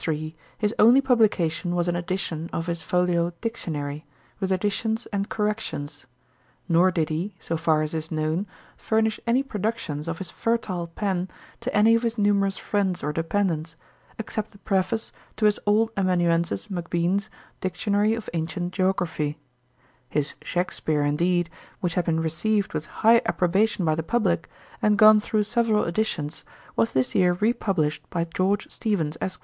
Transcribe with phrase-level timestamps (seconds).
[0.01, 4.03] In 1773 his only publication was an edition of his folio Dictionary,
[4.39, 6.07] with additions and corrections;
[6.67, 11.29] nor did he, so far as is known, furnish any productions of his fertile pen
[11.59, 13.75] to any of his numerous friends or dependants,
[14.17, 17.29] except the Preface to his old amanuensis Macbean's
[17.59, 19.37] Dictionary of Ancient Geography.
[20.09, 21.47] His Shakspeare, indeed,
[21.79, 24.49] which had been received with high approbation by the publick,
[24.81, 26.43] and gone through several editions,
[26.75, 29.39] was this year re published by George Steevens, Esq.